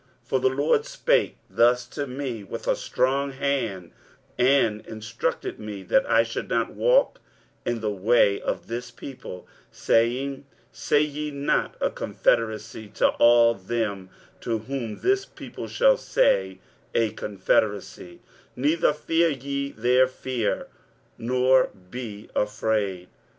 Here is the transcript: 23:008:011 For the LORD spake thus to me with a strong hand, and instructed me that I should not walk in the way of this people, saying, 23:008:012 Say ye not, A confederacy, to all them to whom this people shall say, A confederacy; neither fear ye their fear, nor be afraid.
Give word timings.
23:008:011 0.29 0.29
For 0.29 0.39
the 0.39 0.49
LORD 0.49 0.85
spake 0.85 1.37
thus 1.47 1.85
to 1.89 2.07
me 2.07 2.43
with 2.43 2.67
a 2.67 2.75
strong 2.75 3.33
hand, 3.33 3.91
and 4.35 4.83
instructed 4.87 5.59
me 5.59 5.83
that 5.83 6.09
I 6.09 6.23
should 6.23 6.49
not 6.49 6.71
walk 6.73 7.21
in 7.67 7.81
the 7.81 7.91
way 7.91 8.41
of 8.41 8.65
this 8.65 8.89
people, 8.89 9.47
saying, 9.69 10.37
23:008:012 10.73 10.77
Say 10.77 11.01
ye 11.03 11.29
not, 11.29 11.75
A 11.79 11.91
confederacy, 11.91 12.87
to 12.95 13.09
all 13.09 13.53
them 13.53 14.09
to 14.39 14.57
whom 14.57 15.01
this 15.01 15.25
people 15.25 15.67
shall 15.67 15.97
say, 15.97 16.57
A 16.95 17.11
confederacy; 17.11 18.21
neither 18.55 18.93
fear 18.93 19.29
ye 19.29 19.71
their 19.71 20.07
fear, 20.07 20.65
nor 21.19 21.67
be 21.91 22.27
afraid. 22.35 23.07